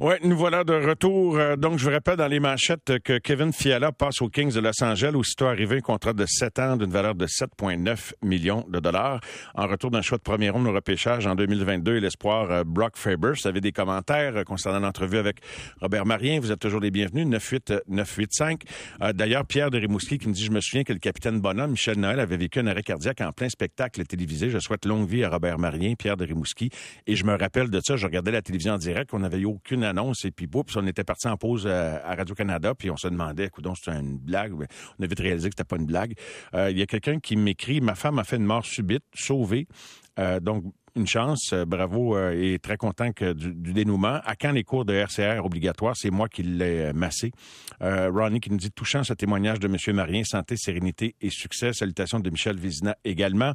Oui, 0.00 0.14
nous 0.22 0.36
voilà 0.36 0.62
de 0.62 0.74
retour. 0.74 1.38
Euh, 1.38 1.56
donc, 1.56 1.80
je 1.80 1.84
vous 1.84 1.90
rappelle 1.90 2.14
dans 2.14 2.28
les 2.28 2.38
manchettes 2.38 3.00
que 3.02 3.18
Kevin 3.18 3.52
Fiala 3.52 3.90
passe 3.90 4.22
aux 4.22 4.28
Kings 4.28 4.54
de 4.54 4.60
Los 4.60 4.80
Angeles, 4.80 5.10
aussitôt 5.16 5.46
arrivé 5.46 5.78
un 5.78 5.80
contrat 5.80 6.12
de 6.12 6.24
7 6.24 6.58
ans 6.60 6.76
d'une 6.76 6.92
valeur 6.92 7.16
de 7.16 7.26
7,9 7.26 8.12
millions 8.22 8.64
de 8.68 8.78
dollars. 8.78 9.18
En 9.56 9.66
retour 9.66 9.90
d'un 9.90 10.00
choix 10.00 10.16
de 10.16 10.22
premier 10.22 10.50
ronde 10.50 10.68
au 10.68 10.72
repêchage 10.72 11.26
en 11.26 11.34
2022 11.34 11.96
et 11.96 12.00
l'espoir 12.00 12.48
euh, 12.48 12.62
Brock 12.64 12.92
Faber. 12.94 13.32
Vous 13.42 13.48
avez 13.48 13.60
des 13.60 13.72
commentaires 13.72 14.36
euh, 14.36 14.44
concernant 14.44 14.78
l'entrevue 14.78 15.18
avec 15.18 15.40
Robert 15.80 16.06
Marien. 16.06 16.38
Vous 16.38 16.52
êtes 16.52 16.60
toujours 16.60 16.78
les 16.78 16.92
bienvenus. 16.92 17.26
98-985. 17.26 18.60
D'ailleurs, 19.14 19.46
Pierre 19.46 19.72
de 19.72 19.78
Rimouski 19.78 20.18
qui 20.18 20.28
me 20.28 20.32
dit, 20.32 20.44
je 20.44 20.52
me 20.52 20.60
souviens 20.60 20.84
que 20.84 20.92
le 20.92 21.00
capitaine 21.00 21.40
Bonhomme, 21.40 21.72
Michel 21.72 21.98
Noël, 21.98 22.20
avait 22.20 22.36
vécu 22.36 22.60
un 22.60 22.68
arrêt 22.68 22.84
cardiaque 22.84 23.20
en 23.20 23.32
plein 23.32 23.48
spectacle 23.48 24.04
télévisé. 24.04 24.48
Je 24.48 24.60
souhaite 24.60 24.86
longue 24.86 25.08
vie 25.08 25.24
à 25.24 25.28
Robert 25.28 25.58
Marien, 25.58 25.94
Pierre 25.98 26.16
de 26.16 26.24
Rimouski. 26.24 26.70
Et 27.08 27.16
je 27.16 27.24
me 27.24 27.36
rappelle 27.36 27.68
de 27.68 27.80
ça. 27.82 27.96
Je 27.96 28.06
regardais 28.06 28.30
la 28.30 28.42
télévision 28.42 28.74
en 28.74 28.78
direct. 28.78 29.12
On 29.12 29.18
n'avait 29.18 29.38
eu 29.38 29.46
aucune 29.46 29.87
annonce 29.88 30.24
et 30.24 30.30
puis 30.30 30.48
on 30.76 30.86
était 30.86 31.04
parti 31.04 31.28
en 31.28 31.36
pause 31.36 31.64
euh, 31.66 31.98
à, 32.04 32.14
Radio-Canada, 32.14 32.74
puis 32.74 32.90
on 32.90 32.96
se 32.96 33.08
demandait, 33.08 33.46
écoute, 33.46 33.66
c'est 33.82 33.90
une 33.92 34.18
blague. 34.18 34.52
On 34.52 35.02
avait 35.02 35.14
réalisé 35.18 35.48
que 35.48 35.54
c'était 35.54 35.68
pas 35.68 35.76
une 35.76 35.86
blague. 35.86 36.14
Euh, 36.54 36.70
il 36.70 36.78
y 36.78 36.82
a 36.82 36.86
quelqu'un 36.86 37.18
qui 37.18 37.36
m'écrit, 37.36 37.80
ma 37.80 37.94
femme 37.94 38.18
a 38.18 38.24
fait 38.24 38.36
une 38.36 38.44
mort 38.44 38.64
subite, 38.64 39.04
sauvée. 39.14 39.66
Euh, 40.18 40.40
donc, 40.40 40.64
une 40.98 41.06
chance. 41.06 41.52
Euh, 41.52 41.64
bravo 41.64 42.16
euh, 42.16 42.32
et 42.32 42.58
très 42.58 42.76
content 42.76 43.12
que 43.12 43.32
du, 43.32 43.72
dénouement. 43.72 44.20
À 44.24 44.34
quand 44.36 44.52
les 44.52 44.64
cours 44.64 44.84
de 44.84 44.94
RCR 44.94 45.44
obligatoires? 45.44 45.94
C'est 45.96 46.10
moi 46.10 46.28
qui 46.28 46.42
l'ai 46.42 46.86
euh, 46.86 46.92
massé. 46.92 47.30
Ronnie 47.80 48.40
qui 48.40 48.50
nous 48.50 48.56
dit 48.56 48.70
touchant 48.70 49.04
ce 49.04 49.14
témoignage 49.14 49.60
de 49.60 49.68
M. 49.68 49.76
Marien, 49.94 50.24
santé, 50.24 50.56
sérénité 50.56 51.14
et 51.20 51.30
succès. 51.30 51.72
Salutations 51.72 52.18
de 52.18 52.28
Michel 52.28 52.58
Vizina 52.58 52.96
également. 53.04 53.52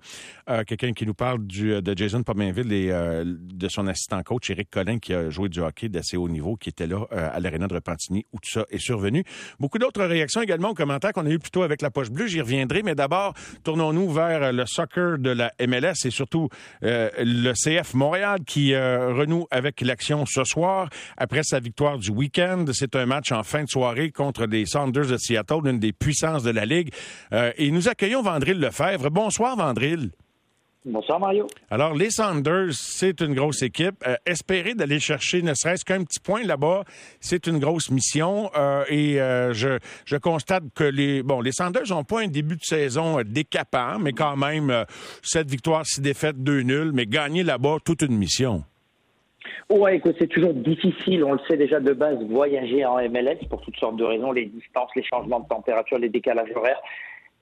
Quelqu'un 0.65 0.93
qui 0.93 1.05
nous 1.05 1.13
parle 1.13 1.45
du, 1.45 1.81
de 1.81 1.97
Jason 1.97 2.23
Pomainville 2.23 2.71
et 2.71 2.87
de 3.25 3.67
son 3.67 3.85
assistant 3.87 4.23
coach 4.23 4.49
Eric 4.49 4.69
Collin 4.69 4.99
qui 4.99 5.13
a 5.13 5.29
joué 5.29 5.49
du 5.49 5.59
hockey 5.59 5.89
d'assez 5.89 6.15
haut 6.15 6.29
niveau, 6.29 6.55
qui 6.55 6.69
était 6.69 6.87
là 6.87 7.05
à 7.11 7.39
l'aréna 7.41 7.67
de 7.67 7.73
Repentigny 7.75 8.25
où 8.31 8.37
tout 8.37 8.49
ça 8.49 8.65
est 8.69 8.79
survenu. 8.79 9.25
Beaucoup 9.59 9.77
d'autres 9.77 10.05
réactions 10.05 10.41
également 10.41 10.69
aux 10.69 10.75
commentaires 10.75 11.11
qu'on 11.11 11.25
a 11.25 11.29
eu 11.29 11.39
plutôt 11.39 11.63
avec 11.63 11.81
la 11.81 11.91
poche 11.91 12.09
bleue. 12.09 12.27
J'y 12.27 12.39
reviendrai, 12.39 12.81
mais 12.81 12.95
d'abord, 12.95 13.33
tournons-nous 13.63 14.09
vers 14.09 14.53
le 14.53 14.65
soccer 14.65 15.17
de 15.19 15.31
la 15.31 15.51
MLS 15.67 16.05
et 16.05 16.11
surtout 16.11 16.47
le 16.81 17.32
CF 17.53 17.93
Montréal 17.93 18.39
qui 18.45 18.73
euh, 18.73 19.13
renoue 19.13 19.47
avec 19.51 19.81
l'action 19.81 20.25
ce 20.25 20.43
soir 20.43 20.89
après 21.17 21.43
sa 21.43 21.59
victoire 21.59 21.97
du 21.97 22.11
week-end. 22.11 22.65
C'est 22.73 22.95
un 22.95 23.05
match 23.05 23.31
en 23.31 23.43
fin 23.43 23.63
de 23.63 23.69
soirée 23.69 24.11
contre 24.11 24.45
les 24.45 24.65
Saunders 24.65 25.07
de 25.07 25.17
Seattle, 25.17 25.59
l'une 25.65 25.79
des 25.79 25.93
puissances 25.93 26.43
de 26.43 26.51
la 26.51 26.65
Ligue. 26.65 26.93
Euh, 27.33 27.51
et 27.57 27.71
nous 27.71 27.89
accueillons 27.89 28.21
Vandril 28.21 28.59
Lefebvre. 28.59 29.09
Bonsoir, 29.09 29.55
Vandril. 29.55 30.11
Bonsoir, 30.85 31.17
Mario. 31.17 31.47
Alors, 31.71 31.93
les 31.93 32.09
Sanders, 32.09 32.73
c'est 32.73 33.21
une 33.21 33.33
grosse 33.33 33.61
équipe. 33.61 33.95
Euh, 34.05 34.15
espérer 34.25 34.73
d'aller 34.73 34.99
chercher 34.99 35.41
ne 35.41 35.53
serait-ce 35.53 35.85
qu'un 35.85 36.03
petit 36.03 36.19
point 36.19 36.43
là-bas, 36.43 36.83
c'est 37.21 37.47
une 37.47 37.59
grosse 37.59 37.89
mission. 37.89 38.51
Euh, 38.57 38.83
et 38.89 39.21
euh, 39.21 39.53
je, 39.53 39.79
je, 40.05 40.17
constate 40.17 40.63
que 40.75 40.83
les 40.83 41.23
bon, 41.23 41.39
les 41.39 41.53
Sanders 41.53 41.89
n'ont 41.89 42.03
pas 42.03 42.21
un 42.21 42.27
début 42.27 42.57
de 42.57 42.63
saison 42.63 43.21
décapant, 43.25 43.97
mais 43.97 44.11
quand 44.11 44.35
même, 44.35 44.85
cette 45.21 45.49
victoire, 45.49 45.85
six 45.85 46.01
défaites, 46.01 46.43
deux 46.43 46.61
nuls, 46.61 46.91
mais 46.93 47.05
gagner 47.05 47.43
là-bas, 47.43 47.77
toute 47.85 48.01
une 48.01 48.17
mission. 48.17 48.63
Ouais, 49.69 49.97
écoute, 49.97 50.15
c'est 50.19 50.27
toujours 50.27 50.53
difficile, 50.53 51.23
on 51.23 51.33
le 51.33 51.39
sait 51.47 51.57
déjà 51.57 51.79
de 51.79 51.93
base, 51.93 52.17
voyager 52.29 52.85
en 52.85 52.97
MLS 53.09 53.37
pour 53.49 53.61
toutes 53.61 53.77
sortes 53.77 53.95
de 53.95 54.03
raisons, 54.03 54.31
les 54.31 54.45
distances, 54.45 54.89
les 54.95 55.03
changements 55.03 55.39
de 55.39 55.47
température, 55.47 55.97
les 55.97 56.09
décalages 56.09 56.51
horaires. 56.55 56.81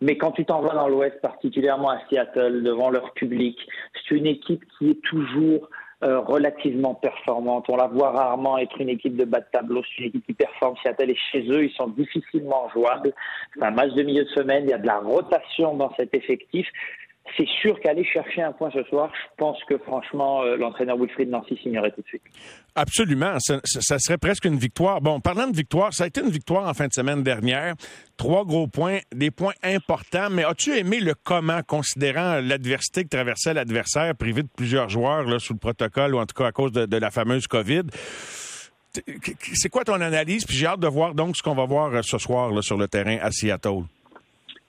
Mais 0.01 0.17
quand 0.17 0.31
tu 0.31 0.45
t'en 0.45 0.61
vas 0.61 0.73
dans 0.73 0.87
l'Ouest, 0.87 1.21
particulièrement 1.21 1.91
à 1.91 1.99
Seattle, 2.09 2.63
devant 2.63 2.89
leur 2.89 3.13
public, 3.13 3.57
c'est 3.93 4.15
une 4.15 4.25
équipe 4.25 4.63
qui 4.77 4.91
est 4.91 5.01
toujours 5.01 5.69
euh, 6.03 6.19
relativement 6.19 6.95
performante. 6.95 7.65
On 7.69 7.75
la 7.75 7.85
voit 7.85 8.09
rarement 8.09 8.57
être 8.57 8.81
une 8.81 8.89
équipe 8.89 9.15
de 9.15 9.25
bas 9.25 9.41
de 9.41 9.45
tableau. 9.51 9.83
C'est 9.83 10.01
une 10.01 10.07
équipe 10.09 10.25
qui 10.25 10.33
performe. 10.33 10.75
Seattle 10.81 11.11
et 11.11 11.17
chez 11.31 11.47
eux, 11.51 11.65
ils 11.65 11.73
sont 11.73 11.89
difficilement 11.89 12.67
jouables. 12.73 13.13
C'est 13.53 13.63
un 13.63 13.69
match 13.69 13.93
de 13.93 14.01
milieu 14.01 14.23
de 14.23 14.29
semaine. 14.29 14.63
Il 14.63 14.71
y 14.71 14.73
a 14.73 14.79
de 14.79 14.87
la 14.87 14.97
rotation 14.97 15.75
dans 15.75 15.93
cet 15.95 16.15
effectif 16.15 16.67
c'est 17.37 17.47
sûr 17.61 17.79
qu'aller 17.79 18.03
chercher 18.03 18.41
un 18.41 18.51
point 18.51 18.69
ce 18.71 18.83
soir, 18.83 19.11
je 19.13 19.35
pense 19.37 19.57
que 19.65 19.77
franchement, 19.77 20.41
euh, 20.43 20.55
l'entraîneur 20.57 20.97
Wilfried 20.97 21.29
Nancy 21.29 21.57
signerait 21.61 21.91
tout 21.91 22.01
de 22.01 22.07
suite. 22.07 22.21
Absolument. 22.75 23.37
Ça, 23.39 23.99
serait 23.99 24.17
presque 24.17 24.45
une 24.45 24.57
victoire. 24.57 25.01
Bon, 25.01 25.19
parlant 25.19 25.47
de 25.47 25.55
victoire, 25.55 25.93
ça 25.93 26.05
a 26.05 26.07
été 26.07 26.21
une 26.21 26.29
victoire 26.29 26.67
en 26.67 26.73
fin 26.73 26.87
de 26.87 26.93
semaine 26.93 27.23
dernière. 27.23 27.75
Trois 28.17 28.45
gros 28.45 28.67
points, 28.67 28.99
des 29.13 29.31
points 29.31 29.53
importants. 29.63 30.29
Mais 30.29 30.43
as-tu 30.43 30.77
aimé 30.77 30.99
le 30.99 31.13
comment, 31.23 31.61
considérant 31.63 32.39
l'adversité 32.41 33.03
que 33.03 33.09
traversait 33.09 33.53
l'adversaire, 33.53 34.15
privé 34.15 34.43
de 34.43 34.49
plusieurs 34.55 34.89
joueurs 34.89 35.41
sous 35.41 35.53
le 35.53 35.59
protocole, 35.59 36.15
ou 36.15 36.19
en 36.19 36.25
tout 36.25 36.35
cas 36.35 36.47
à 36.47 36.51
cause 36.51 36.71
de, 36.71 36.97
la 36.97 37.11
fameuse 37.11 37.47
COVID? 37.47 37.83
C'est 39.53 39.69
quoi 39.69 39.83
ton 39.83 40.01
analyse? 40.01 40.45
Puis 40.45 40.57
j'ai 40.57 40.67
hâte 40.67 40.81
de 40.81 40.87
voir 40.87 41.13
donc 41.13 41.37
ce 41.37 41.43
qu'on 41.43 41.55
va 41.55 41.65
voir 41.65 41.93
euh, 41.93 42.01
ce 42.01 42.17
soir 42.17 42.51
sur 42.61 42.77
le 42.77 42.87
terrain 42.87 43.17
à 43.21 43.31
Seattle. 43.31 43.83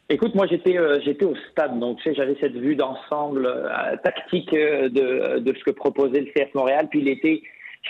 Écoute, 0.08 0.34
moi 0.34 0.46
j'étais 0.46 0.76
euh, 0.76 1.00
j'étais 1.04 1.24
au 1.24 1.34
stade, 1.50 1.78
donc 1.78 1.98
tu 1.98 2.04
sais, 2.04 2.14
j'avais 2.14 2.36
cette 2.40 2.56
vue 2.56 2.76
d'ensemble 2.76 3.46
euh, 3.46 3.96
tactique 4.02 4.52
euh, 4.52 4.88
de, 4.88 5.38
de 5.38 5.54
ce 5.56 5.64
que 5.64 5.70
proposait 5.70 6.20
le 6.20 6.26
CF 6.26 6.54
Montréal, 6.54 6.88
puis 6.90 7.00
il 7.00 7.08
était 7.08 7.42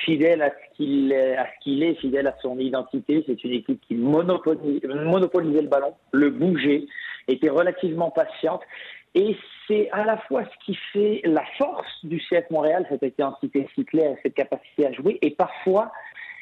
fidèle 0.04 0.42
à 0.42 0.50
ce 0.50 0.76
qu'il 0.76 1.14
qu'il 1.62 1.82
est, 1.82 1.94
fidèle 1.94 2.26
à 2.26 2.36
son 2.40 2.58
identité. 2.58 3.24
C'est 3.26 3.42
une 3.44 3.52
équipe 3.52 3.80
qui 3.86 3.94
monopolisait, 3.94 4.80
le 5.62 5.68
ballon, 5.68 5.94
le 6.12 6.30
bougeait, 6.30 6.86
était 7.28 7.50
relativement 7.50 8.10
patiente. 8.10 8.62
Et 9.14 9.36
c'est 9.68 9.90
à 9.90 10.04
la 10.04 10.16
fois 10.16 10.44
ce 10.44 10.64
qui 10.64 10.78
fait 10.92 11.20
la 11.24 11.44
force 11.58 12.04
du 12.04 12.18
CF 12.18 12.48
Montréal, 12.50 12.86
cette 12.88 13.02
identité 13.02 13.66
claire, 13.86 14.16
cette 14.22 14.34
capacité 14.34 14.86
à 14.86 14.92
jouer, 14.92 15.18
et 15.20 15.30
parfois 15.30 15.92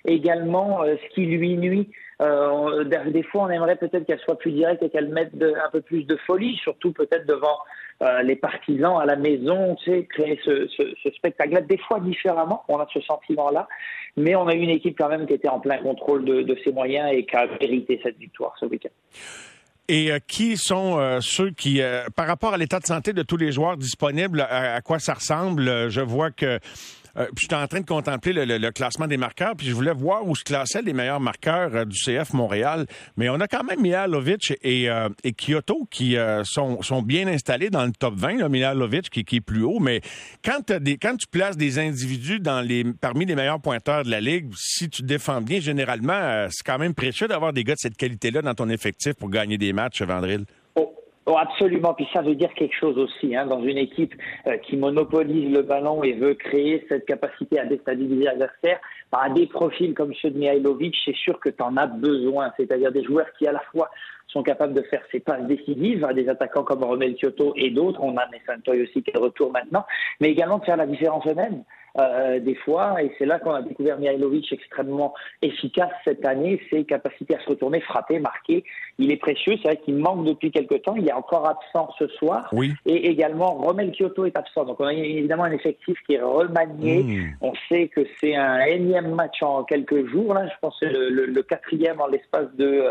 également 0.05 0.83
ce 0.84 1.15
qui 1.15 1.27
lui 1.27 1.56
nuit 1.56 1.88
euh, 2.21 2.84
des 2.84 3.22
fois, 3.22 3.44
on 3.44 3.49
aimerait 3.49 3.77
peut-être 3.77 4.05
qu'elle 4.05 4.19
soit 4.21 4.38
plus 4.38 4.53
directe 4.53 4.83
et 4.83 4.91
qu'elle 4.91 5.09
mette 5.09 5.33
un 5.34 5.71
peu 5.71 5.81
plus 5.81 6.05
de 6.05 6.16
folie, 6.27 6.56
surtout 6.62 6.93
peut-être 6.93 7.27
devant 7.27 7.56
euh, 8.03 8.22
les 8.22 8.37
partisans 8.37 9.00
à 9.00 9.06
la 9.06 9.16
maison, 9.16 9.75
tu 9.77 9.91
sais, 9.91 10.05
créer 10.05 10.39
ce, 10.44 10.69
spectacle-là, 11.16 11.62
des 11.62 11.78
fois 11.78 11.99
différemment, 12.00 12.62
on 12.69 12.78
a 12.78 12.87
ce 12.93 13.00
sentiment-là, 13.00 13.69
mais 14.16 14.34
on 14.34 14.49
a 14.49 14.55
eu 14.55 14.59
une 14.59 14.71
équipe 14.71 14.99
quand 14.99 15.09
même 15.09 15.27
qui 15.27 15.33
était 15.33 15.49
en 15.49 15.60
plein 15.60 15.78
contrôle 15.78 16.25
de, 16.25 16.56
ses 16.62 16.72
moyens 16.72 17.10
et 17.12 17.25
qui 17.25 17.37
a 17.37 17.47
mérité 17.59 17.99
cette 18.03 18.19
victoire 18.19 18.55
ce 18.60 18.66
week-end. 18.66 18.91
Et 19.89 20.12
euh, 20.12 20.19
qui 20.27 20.59
sont 20.59 20.99
ceux 21.21 21.50
qui, 21.50 21.81
par 22.16 22.27
rapport 22.27 22.53
à 22.53 22.59
l'état 22.59 22.81
de 22.81 22.87
santé 22.87 23.15
de 23.15 23.22
tous 23.22 23.39
les 23.39 23.50
joueurs 23.50 23.78
disponibles, 23.78 24.43
à 24.43 24.81
quoi 24.83 24.99
ça 24.99 25.15
ressemble? 25.15 25.89
Je 25.89 26.00
vois 26.03 26.31
que 26.31 26.60
euh, 27.16 27.26
puis 27.34 27.43
j'étais 27.43 27.56
en 27.56 27.66
train 27.66 27.81
de 27.81 27.87
contempler 27.87 28.32
le, 28.32 28.71
classement 28.71 29.06
des 29.06 29.16
marqueurs, 29.16 29.56
puis 29.56 29.66
je 29.66 29.75
voulais 29.75 29.93
voir 29.93 30.26
où 30.26 30.37
se 30.37 30.44
classaient 30.44 30.82
les 30.82 30.93
meilleurs 30.93 31.21
marqueurs 31.21 31.75
euh, 31.75 31.84
du 31.84 31.97
CF 31.97 32.32
Montréal. 32.32 32.87
Mais 33.16 33.28
on 33.28 33.41
a 33.41 33.48
quand 33.48 33.65
même 33.65 33.81
Mihalovic 33.81 34.54
et, 34.62 34.88
euh, 34.88 35.09
et 35.25 35.32
Kyoto 35.32 35.87
qui 35.91 36.16
sont, 36.44 37.03
bien 37.03 37.26
installés 37.26 37.71
dans 37.71 37.84
le 37.84 37.93
top 37.93 38.15
20. 38.15 38.38
Là, 38.38 38.48
Mihalovic 38.48 39.10
qui, 39.10 39.25
qui 39.25 39.37
est 39.37 39.41
plus 39.41 39.62
haut. 39.62 39.81
Mais 39.81 40.00
quand 40.44 40.62
tu 40.66 41.26
places 41.31 41.56
des 41.56 41.78
individus 41.78 42.41
dans 42.41 42.60
les, 42.60 42.84
parmi 42.84 43.25
les 43.25 43.34
meilleurs 43.34 43.60
pointeurs 43.60 44.04
de 44.04 44.10
la 44.10 44.21
Ligue, 44.21 44.50
si 44.56 44.88
tu 44.88 45.03
défends 45.03 45.41
bien, 45.41 45.60
généralement, 45.60 46.47
c'est 46.50 46.65
quand 46.65 46.78
même 46.78 46.94
précieux 46.94 47.27
d'avoir 47.27 47.53
des 47.53 47.65
gars 47.65 47.75
de 47.75 47.81
cette 47.81 47.97
qualité-là 47.97 48.42
dans 48.42 48.54
ton 48.54 48.69
effectif 48.69 49.15
pour 49.15 49.31
gagner 49.31 49.59
des 49.59 49.72
matchs, 49.72 50.03
Vandril. 50.03 50.44
Oh, 51.33 51.37
absolument. 51.39 51.95
Puis 51.95 52.09
ça 52.13 52.23
veut 52.23 52.35
dire 52.35 52.53
quelque 52.55 52.75
chose 52.75 52.99
aussi. 52.99 53.37
Hein, 53.37 53.47
dans 53.47 53.63
une 53.63 53.79
équipe 53.79 54.15
euh, 54.49 54.57
qui 54.59 54.77
monopolise 54.77 55.55
le 55.55 55.63
ballon 55.63 56.03
et 56.03 56.13
veut 56.13 56.35
créer 56.35 56.85
cette 56.89 57.07
capacité 57.07 57.61
à 57.61 57.67
déstabiliser 57.67 58.25
l'adversaire, 58.25 58.81
par 59.13 59.29
bah, 59.29 59.35
des 59.35 59.47
profils 59.47 59.95
comme 59.95 60.13
ceux 60.15 60.31
de 60.31 60.39
Mihailovic, 60.39 60.97
c'est 61.05 61.15
sûr 61.15 61.39
que 61.39 61.49
tu 61.49 61.63
en 61.63 61.77
as 61.77 61.87
besoin. 61.87 62.51
C'est-à-dire 62.57 62.91
des 62.91 63.05
joueurs 63.05 63.33
qui 63.39 63.47
à 63.47 63.53
la 63.53 63.61
fois 63.71 63.91
sont 64.27 64.43
capables 64.43 64.75
de 64.75 64.83
faire 64.83 65.03
ces 65.13 65.21
passes 65.21 65.47
décisives 65.47 66.05
à 66.05 66.13
des 66.13 66.29
attaquants 66.29 66.65
comme 66.65 66.83
Romel 66.83 67.15
Kyoto 67.15 67.53
et 67.55 67.71
d'autres. 67.71 68.01
On 68.03 68.17
a 68.17 68.27
Nathan 68.27 68.61
Toy 68.65 68.83
aussi 68.83 69.01
qui 69.01 69.11
est 69.11 69.15
de 69.15 69.21
retour 69.21 69.53
maintenant, 69.53 69.87
mais 70.21 70.31
également 70.31 70.59
de 70.59 70.65
faire 70.65 70.77
la 70.77 70.87
différence 70.87 71.25
eux-mêmes. 71.29 71.63
Euh, 71.99 72.39
des 72.39 72.55
fois, 72.55 73.03
et 73.03 73.12
c'est 73.19 73.27
là 73.27 73.39
qu'on 73.39 73.53
a 73.53 73.62
découvert 73.62 73.99
Mihailovic 73.99 74.53
extrêmement 74.53 75.15
efficace 75.43 75.91
cette 76.04 76.25
année, 76.25 76.60
ses 76.71 76.84
capacités 76.84 77.34
à 77.34 77.41
se 77.41 77.48
retourner, 77.48 77.81
frapper, 77.81 78.19
marquer. 78.19 78.65
Il 78.98 79.10
est 79.10 79.16
précieux, 79.16 79.54
c'est 79.63 79.69
vrai 79.69 79.77
qu'il 79.78 79.97
manque 79.97 80.25
depuis 80.25 80.51
quelque 80.51 80.77
temps, 80.77 80.95
il 80.97 81.09
est 81.09 81.13
encore 81.13 81.48
absent 81.48 81.92
ce 81.98 82.07
soir. 82.09 82.48
Oui. 82.53 82.72
Et 82.87 83.10
également, 83.10 83.54
Romel 83.54 83.92
Kyoto 83.92 84.25
est 84.25 84.37
absent. 84.37 84.65
Donc 84.65 84.81
on 84.81 84.87
a 84.87 84.92
évidemment 84.92 85.45
un 85.45 85.53
effectif 85.53 85.98
qui 86.07 86.15
est 86.15 86.22
remanié. 86.22 87.03
Hmm. 87.03 87.31
On 87.41 87.53
sait 87.69 87.89
que 87.89 88.03
c'est 88.21 88.37
un 88.37 88.60
énième 88.60 89.15
match 89.15 89.42
en 89.42 89.65
quelques 89.65 90.07
jours, 90.09 90.34
là, 90.34 90.47
je 90.47 90.54
pense 90.60 90.78
que 90.78 90.87
c'est 90.87 90.92
le, 90.92 91.42
quatrième 91.42 92.01
en 92.01 92.07
l'espace 92.07 92.54
de 92.57 92.84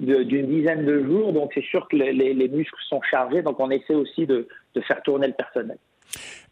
d'une 0.00 0.46
dizaine 0.46 0.84
de 0.84 1.04
jours. 1.04 1.32
Donc 1.32 1.52
c'est 1.54 1.64
sûr 1.64 1.88
que 1.88 1.96
les, 1.96 2.48
muscles 2.48 2.74
sont 2.88 3.00
chargés, 3.02 3.42
donc 3.42 3.58
on 3.60 3.70
essaie 3.70 3.94
aussi 3.94 4.26
de 4.26 4.46
faire 4.86 5.00
tourner 5.02 5.28
le 5.28 5.32
personnel. 5.32 5.78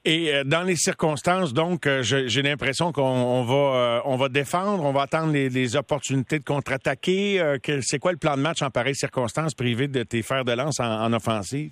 Et 0.05 0.33
euh, 0.33 0.45
dans 0.45 0.63
les 0.63 0.77
circonstances, 0.77 1.53
donc, 1.53 1.87
euh, 1.87 2.03
j'ai 2.03 2.43
l'impression 2.43 2.91
qu'on 2.91 3.43
va, 3.43 3.55
euh, 3.55 4.01
on 4.07 4.17
va 4.17 4.31
défendre, 4.31 4.83
on 4.83 4.93
va 4.93 5.03
attendre 5.03 5.33
les, 5.33 5.77
opportunités 5.77 6.39
de 6.39 6.45
contre-attaquer. 6.45 7.41
c'est 7.83 7.99
quoi 7.99 8.13
le 8.13 8.19
plan 8.19 8.37
de 8.37 8.41
match 8.41 8.63
en 8.63 8.71
pareille 8.71 8.95
circonstances 8.95 9.55
privé 9.55 9.89
de 9.89 10.03
tes 10.03 10.23
fers 10.23 10.45
de 10.45 10.53
lance 10.53 10.81
en, 10.81 11.13
offensive? 11.13 11.71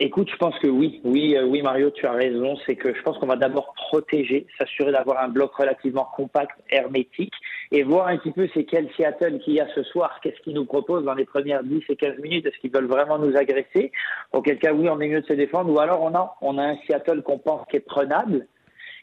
Écoute, 0.00 0.28
je 0.30 0.36
pense 0.36 0.58
que 0.58 0.66
oui, 0.66 1.00
oui, 1.04 1.36
oui, 1.46 1.62
Mario, 1.62 1.90
tu 1.90 2.04
as 2.06 2.12
raison. 2.12 2.56
C'est 2.66 2.74
que 2.74 2.92
je 2.92 3.00
pense 3.02 3.16
qu'on 3.18 3.26
va 3.26 3.36
d'abord 3.36 3.72
protéger, 3.74 4.46
s'assurer 4.58 4.90
d'avoir 4.90 5.22
un 5.22 5.28
bloc 5.28 5.54
relativement 5.54 6.08
compact, 6.16 6.58
hermétique, 6.68 7.32
et 7.74 7.82
voir 7.82 8.06
un 8.06 8.18
petit 8.18 8.30
peu 8.30 8.48
c'est 8.54 8.62
quel 8.62 8.88
Seattle 8.92 9.40
qu'il 9.40 9.54
y 9.54 9.60
a 9.60 9.66
ce 9.74 9.82
soir, 9.82 10.20
qu'est-ce 10.22 10.40
qu'ils 10.42 10.54
nous 10.54 10.64
proposent 10.64 11.04
dans 11.04 11.14
les 11.14 11.24
premières 11.24 11.64
10 11.64 11.82
et 11.88 11.96
15 11.96 12.18
minutes, 12.20 12.46
est-ce 12.46 12.56
qu'ils 12.60 12.70
veulent 12.70 12.86
vraiment 12.86 13.18
nous 13.18 13.36
agresser? 13.36 13.90
Auquel 14.32 14.60
cas, 14.60 14.72
oui, 14.72 14.88
on 14.88 15.00
est 15.00 15.08
mieux 15.08 15.22
de 15.22 15.26
se 15.26 15.32
défendre, 15.32 15.72
ou 15.72 15.80
alors 15.80 16.00
on 16.00 16.14
a, 16.14 16.36
on 16.40 16.56
a 16.56 16.62
un 16.62 16.76
Seattle 16.86 17.22
qu'on 17.22 17.38
pense 17.38 17.66
qui 17.68 17.78
est 17.78 17.80
prenable. 17.80 18.46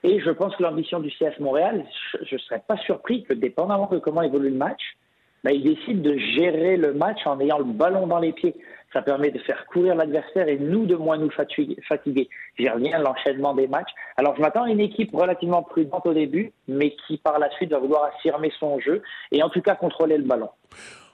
Et 0.03 0.21
je 0.21 0.29
pense 0.29 0.55
que 0.55 0.63
l'ambition 0.63 1.01
du 1.01 1.09
CS 1.09 1.37
Montréal, 1.41 1.85
je 2.23 2.35
ne 2.35 2.39
serais 2.39 2.63
pas 2.65 2.77
surpris 2.77 3.23
que, 3.23 3.33
dépendamment 3.33 3.89
de 3.91 3.99
comment 3.99 4.21
évolue 4.21 4.49
le 4.49 4.55
match, 4.55 4.95
ben, 5.43 5.51
il 5.51 5.63
décide 5.63 6.01
de 6.01 6.17
gérer 6.17 6.77
le 6.77 6.93
match 6.93 7.19
en 7.25 7.39
ayant 7.39 7.57
le 7.57 7.65
ballon 7.65 8.07
dans 8.07 8.19
les 8.19 8.31
pieds. 8.31 8.55
Ça 8.93 9.01
permet 9.01 9.31
de 9.31 9.39
faire 9.39 9.65
courir 9.67 9.95
l'adversaire 9.95 10.47
et 10.49 10.57
nous 10.57 10.85
de 10.85 10.95
moins 10.95 11.17
nous 11.17 11.31
fatiguer. 11.31 12.29
J'y 12.59 12.69
reviens, 12.69 12.99
l'enchaînement 12.99 13.53
des 13.53 13.67
matchs. 13.67 13.91
Alors 14.17 14.35
je 14.35 14.41
m'attends 14.41 14.63
à 14.63 14.69
une 14.69 14.81
équipe 14.81 15.13
relativement 15.13 15.63
prudente 15.63 16.05
au 16.05 16.13
début, 16.13 16.51
mais 16.67 16.95
qui 17.07 17.17
par 17.17 17.39
la 17.39 17.49
suite 17.51 17.71
va 17.71 17.79
vouloir 17.79 18.03
affirmer 18.03 18.51
son 18.59 18.79
jeu 18.79 19.01
et 19.31 19.41
en 19.41 19.49
tout 19.49 19.61
cas 19.61 19.75
contrôler 19.75 20.17
le 20.17 20.25
ballon. 20.25 20.49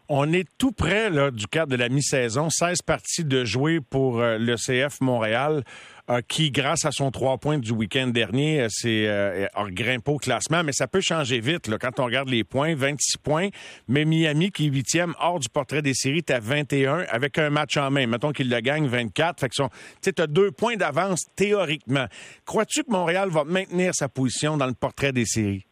On 0.10 0.32
est 0.32 0.48
tout 0.58 0.72
près 0.72 1.10
là, 1.10 1.32
du 1.32 1.48
cadre 1.48 1.72
de 1.72 1.76
la 1.76 1.90
mi-saison. 1.90 2.50
16 2.50 2.82
parties 2.82 3.26
de 3.26 3.44
jouer 3.44 3.82
pour 3.82 4.22
euh, 4.22 4.38
le 4.38 4.56
CF 4.56 5.02
Montréal, 5.02 5.64
euh, 6.10 6.22
qui, 6.26 6.52
grâce 6.52 6.86
à 6.86 6.92
son 6.94 7.12
trois 7.12 7.38
points 7.38 7.58
du 7.58 7.74
week-end 7.74 8.08
dernier, 8.08 8.62
euh, 8.62 8.68
c'est 8.70 9.08
euh, 9.08 9.46
grimpé 9.68 10.10
au 10.10 10.18
classement. 10.18 10.64
Mais 10.64 10.72
ça 10.72 10.88
peut 10.88 11.02
changer 11.02 11.42
vite 11.42 11.68
là, 11.68 11.78
quand 11.78 12.00
on 12.00 12.06
regarde 12.06 12.30
les 12.30 12.46
points. 12.46 12.76
26 12.76 13.18
points. 13.18 13.50
Mais 13.90 14.06
Miami, 14.06 14.52
qui 14.52 14.68
est 14.68 14.70
huitième 14.70 15.14
hors 15.20 15.40
du 15.40 15.50
portrait 15.50 15.82
des 15.82 15.94
séries, 15.94 16.20
est 16.20 16.32
à 16.32 16.40
21 16.40 17.00
avec 17.10 17.38
un 17.38 17.50
match 17.50 17.76
en 17.76 17.92
main. 17.92 18.08
Mettons 18.08 18.32
qu'il 18.32 18.50
le 18.50 18.62
gagne 18.62 18.88
24. 18.88 19.42
Fait 19.42 19.50
que 19.50 20.22
as 20.22 20.28
deux 20.28 20.52
points 20.52 20.78
d'avance 20.78 21.26
théoriquement. 21.36 22.06
Crois-tu 22.46 22.86
que 22.86 22.92
Montréal 22.92 23.28
va 23.30 23.44
maintenir 23.44 23.94
sa 23.94 24.08
position 24.08 24.56
dans 24.56 24.68
le 24.68 24.76
portrait 24.76 25.12
des 25.12 25.26
séries? 25.26 25.67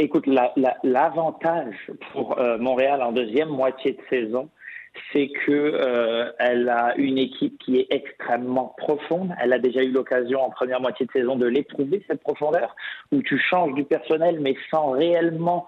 Écoute, 0.00 0.26
l'avantage 0.84 1.90
pour 2.12 2.38
euh, 2.38 2.56
Montréal 2.58 3.02
en 3.02 3.10
deuxième 3.10 3.48
moitié 3.48 3.92
de 3.94 4.00
saison, 4.08 4.48
c'est 5.12 5.28
que 5.28 5.50
euh, 5.50 6.30
elle 6.38 6.68
a 6.68 6.94
une 6.96 7.18
équipe 7.18 7.58
qui 7.58 7.80
est 7.80 7.88
extrêmement 7.90 8.76
profonde. 8.78 9.34
Elle 9.42 9.52
a 9.52 9.58
déjà 9.58 9.82
eu 9.82 9.90
l'occasion 9.90 10.40
en 10.40 10.50
première 10.50 10.80
moitié 10.80 11.04
de 11.04 11.10
saison 11.10 11.34
de 11.34 11.46
l'éprouver 11.46 12.04
cette 12.06 12.22
profondeur, 12.22 12.76
où 13.10 13.22
tu 13.22 13.38
changes 13.38 13.74
du 13.74 13.82
personnel 13.82 14.38
mais 14.40 14.54
sans 14.70 14.90
réellement 14.90 15.66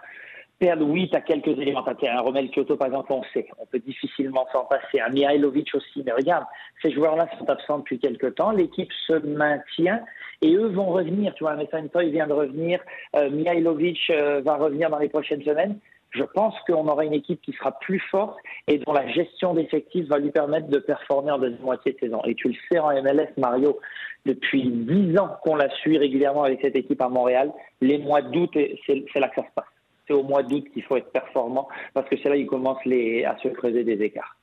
perdre. 0.61 0.87
Oui, 0.87 1.09
tu 1.11 1.17
as 1.17 1.23
quelques 1.23 1.59
éléments. 1.59 1.83
Tu 1.99 2.07
un 2.07 2.21
Romel 2.21 2.51
Kyoto, 2.51 2.77
par 2.77 2.87
exemple, 2.87 3.13
on 3.13 3.23
sait. 3.33 3.49
On 3.59 3.67
peut 3.67 3.81
difficilement 3.81 4.47
s'en 4.53 4.67
passer. 4.67 5.01
Un 5.01 5.09
Mihailovic 5.09 5.75
aussi. 5.75 6.03
Mais 6.05 6.13
regarde, 6.13 6.45
ces 6.83 6.93
joueurs-là 6.93 7.29
sont 7.39 7.49
absents 7.51 7.79
depuis 7.79 7.99
quelques 7.99 8.37
temps. 8.37 8.53
L'équipe 8.53 8.93
se 9.07 9.15
maintient 9.15 10.01
et 10.43 10.55
eux 10.55 10.69
vont 10.69 10.91
revenir. 10.91 11.35
Tu 11.35 11.43
vois, 11.43 11.57
Messine 11.57 11.89
Toy 11.89 12.11
vient 12.11 12.29
de 12.29 12.35
revenir. 12.35 12.81
Euh, 13.17 13.31
Mihailovic 13.31 13.99
euh, 14.11 14.43
va 14.45 14.57
revenir 14.57 14.91
dans 14.91 14.99
les 14.99 15.09
prochaines 15.09 15.43
semaines. 15.43 15.79
Je 16.11 16.25
pense 16.25 16.55
qu'on 16.67 16.89
aura 16.89 17.05
une 17.05 17.13
équipe 17.15 17.41
qui 17.41 17.53
sera 17.53 17.79
plus 17.79 18.01
forte 18.11 18.37
et 18.67 18.79
dont 18.79 18.93
la 18.93 19.07
gestion 19.09 19.55
d'effectifs 19.55 20.09
va 20.09 20.19
lui 20.19 20.31
permettre 20.31 20.67
de 20.67 20.79
performer 20.79 21.31
en 21.31 21.39
deuxième 21.39 21.63
moitié 21.63 21.93
de 21.93 21.99
saison. 21.99 22.21
Et 22.25 22.35
tu 22.35 22.49
le 22.49 22.55
sais 22.69 22.81
en 22.81 22.91
MLS, 23.01 23.29
Mario, 23.37 23.79
depuis 24.27 24.69
dix 24.69 25.17
ans 25.19 25.31
qu'on 25.45 25.55
la 25.55 25.71
suit 25.77 25.99
régulièrement 25.99 26.43
avec 26.43 26.61
cette 26.63 26.75
équipe 26.75 27.01
à 27.01 27.09
Montréal, 27.09 27.53
les 27.81 27.99
mois 27.99 28.23
d'août, 28.23 28.51
c'est 28.87 29.21
là 29.21 29.29
que 29.29 29.37
ça 29.37 29.47
se 29.47 29.55
passe 29.55 29.70
au 30.13 30.23
mois 30.23 30.43
d'août 30.43 30.65
qu'il 30.73 30.83
faut 30.83 30.97
être 30.97 31.13
performant 31.13 31.69
parce 31.95 32.09
que 32.09 32.17
c'est 32.23 32.29
là 32.29 32.37
qu'il 32.37 32.47
commence 32.47 32.79
à 32.79 33.37
se 33.39 33.49
creuser 33.49 33.85
des 33.85 34.03
écarts. 34.03 34.37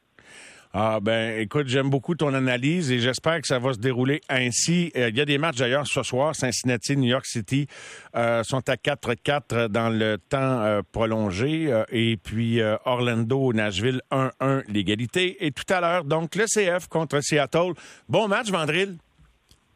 Ah 0.74 1.00
ben 1.02 1.40
écoute, 1.40 1.68
j'aime 1.68 1.90
beaucoup 1.90 2.14
ton 2.14 2.34
analyse 2.34 2.92
et 2.92 3.00
j'espère 3.00 3.42
que 3.42 3.48
ça 3.48 3.58
va 3.58 3.74
se 3.74 3.80
dérouler 3.80 4.22
ainsi. 4.30 4.92
Euh, 4.98 5.10
il 5.10 5.18
y 5.18 5.22
a 5.22 5.25
des 5.25 5.38
matchs 5.38 5.58
d'ailleurs 5.58 5.88
ce 5.88 6.04
soir. 6.04 6.36
Cincinnati, 6.36 6.98
New 6.98 7.08
York 7.08 7.25
City 7.25 7.68
euh, 8.16 8.44
sont 8.44 8.68
à 8.69 8.75
4-4 8.75 9.69
dans 9.69 9.90
le 9.90 10.18
temps 10.18 10.62
euh, 10.62 10.81
prolongé. 10.92 11.74
et 11.90 12.18
puis 12.18 12.60
Orlando, 12.86 13.54
Nashville 13.54 14.02
1-1 14.12 14.64
l'égalité. 14.68 15.46
Et 15.46 15.52
tout 15.52 15.66
à 15.74 15.81
l'heure, 15.81 16.04
donc 16.04 16.36
le 16.36 16.46
CF 16.46 16.88
contre 16.88 17.22
Seattle. 17.22 17.74
Bon 18.10 18.28
match, 18.28 18.52
Vandril. 18.52 18.98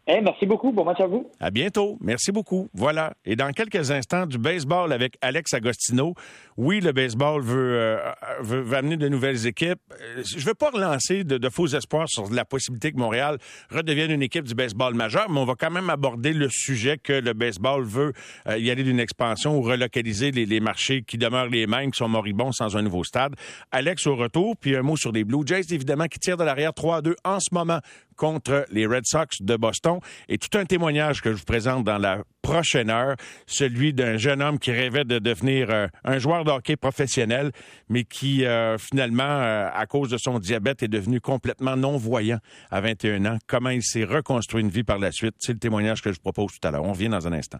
Eh, 0.07 0.19
merci 0.19 0.47
beaucoup. 0.47 0.71
Bon 0.71 0.83
match 0.83 0.99
à 0.99 1.05
vous. 1.05 1.29
À 1.39 1.51
bientôt. 1.51 1.97
Merci 2.01 2.31
beaucoup. 2.31 2.69
Voilà. 2.73 3.13
Et 3.23 3.35
dans 3.35 3.51
quelques 3.51 3.91
instants, 3.91 4.25
du 4.25 4.39
baseball 4.39 4.91
avec 4.93 5.15
Alex 5.21 5.53
Agostino. 5.53 6.15
Oui, 6.57 6.81
le 6.81 6.91
baseball 6.91 7.41
veut, 7.41 7.77
euh, 7.77 8.73
amener 8.73 8.97
de 8.97 9.07
nouvelles 9.07 9.45
équipes. 9.45 9.79
Euh, 9.91 10.23
je 10.25 10.37
ne 10.37 10.41
veux 10.41 10.53
pas 10.55 10.71
relancer 10.71 11.23
de, 11.23 11.49
faux 11.49 11.67
espoirs 11.67 12.07
sur 12.09 12.31
la 12.31 12.45
possibilité 12.45 12.91
que 12.91 12.97
Montréal 12.97 13.37
redevienne 13.69 14.11
une 14.11 14.23
équipe 14.23 14.45
du 14.45 14.55
baseball 14.55 14.95
majeur, 14.95 15.29
mais 15.29 15.39
on 15.39 15.45
va 15.45 15.55
quand 15.55 15.71
même 15.71 15.89
aborder 15.89 16.33
le 16.33 16.49
sujet 16.49 16.97
que 16.97 17.13
le 17.13 17.33
baseball 17.33 17.83
veut 17.83 18.13
euh, 18.47 18.57
y 18.57 18.71
aller 18.71 18.83
d'une 18.83 18.99
expansion 18.99 19.57
ou 19.57 19.61
relocaliser 19.61 20.31
les, 20.31 20.45
les, 20.45 20.59
marchés 20.59 21.03
qui 21.03 21.17
demeurent 21.17 21.49
les 21.49 21.67
mêmes, 21.67 21.91
qui 21.91 21.97
sont 21.97 22.09
moribonds 22.09 22.51
sans 22.51 22.75
un 22.75 22.81
nouveau 22.81 23.03
stade. 23.03 23.35
Alex 23.71 24.07
au 24.07 24.15
retour, 24.15 24.57
puis 24.57 24.75
un 24.75 24.81
mot 24.81 24.97
sur 24.97 25.11
les 25.11 25.23
Blue 25.23 25.45
Jays, 25.45 25.71
évidemment, 25.71 26.05
qui 26.05 26.19
tirent 26.19 26.37
de 26.37 26.43
l'arrière 26.43 26.71
3-2 26.71 27.13
en 27.23 27.39
ce 27.39 27.53
moment 27.53 27.79
contre 28.15 28.65
les 28.71 28.85
Red 28.85 29.05
Sox 29.05 29.41
de 29.41 29.55
Boston. 29.55 29.99
Et 30.29 30.37
tout 30.37 30.57
un 30.57 30.65
témoignage 30.65 31.21
que 31.21 31.31
je 31.31 31.37
vous 31.37 31.45
présente 31.45 31.83
dans 31.83 31.97
la 31.97 32.23
prochaine 32.41 32.89
heure, 32.89 33.15
celui 33.45 33.93
d'un 33.93 34.17
jeune 34.17 34.41
homme 34.41 34.59
qui 34.59 34.71
rêvait 34.71 35.05
de 35.05 35.19
devenir 35.19 35.69
euh, 35.69 35.87
un 36.03 36.17
joueur 36.17 36.43
de 36.43 36.51
hockey 36.51 36.75
professionnel, 36.75 37.51
mais 37.89 38.03
qui 38.03 38.45
euh, 38.45 38.77
finalement, 38.77 39.23
euh, 39.23 39.69
à 39.73 39.85
cause 39.85 40.09
de 40.09 40.17
son 40.17 40.39
diabète, 40.39 40.83
est 40.83 40.87
devenu 40.87 41.21
complètement 41.21 41.75
non-voyant 41.75 42.39
à 42.71 42.81
21 42.81 43.25
ans. 43.25 43.37
Comment 43.47 43.69
il 43.69 43.83
s'est 43.83 44.03
reconstruit 44.03 44.61
une 44.61 44.69
vie 44.69 44.83
par 44.83 44.99
la 44.99 45.11
suite, 45.11 45.35
c'est 45.39 45.53
le 45.53 45.59
témoignage 45.59 46.01
que 46.01 46.11
je 46.11 46.15
vous 46.15 46.31
propose 46.31 46.59
tout 46.59 46.67
à 46.67 46.71
l'heure. 46.71 46.83
On 46.83 46.93
vient 46.93 47.09
dans 47.09 47.27
un 47.27 47.33
instant. 47.33 47.49